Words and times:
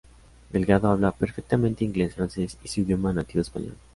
Delgado 0.49 0.89
habla 0.89 1.11
perfectamente 1.11 1.83
Ingles, 1.85 2.15
Frances 2.15 2.57
y 2.63 2.67
su 2.69 2.79
idioma 2.81 3.13
nativo 3.13 3.43
español. 3.43 3.75